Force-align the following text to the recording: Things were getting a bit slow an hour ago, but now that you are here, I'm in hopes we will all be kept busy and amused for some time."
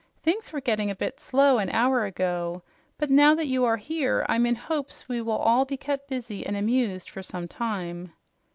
Things 0.23 0.51
were 0.51 0.61
getting 0.61 0.89
a 0.89 0.95
bit 0.95 1.19
slow 1.19 1.59
an 1.59 1.69
hour 1.69 2.05
ago, 2.05 2.63
but 2.97 3.11
now 3.11 3.35
that 3.35 3.45
you 3.45 3.65
are 3.65 3.77
here, 3.77 4.25
I'm 4.27 4.47
in 4.47 4.55
hopes 4.55 5.07
we 5.07 5.21
will 5.21 5.37
all 5.37 5.63
be 5.63 5.77
kept 5.77 6.09
busy 6.09 6.43
and 6.43 6.57
amused 6.57 7.07
for 7.07 7.21
some 7.21 7.47
time." 7.47 8.11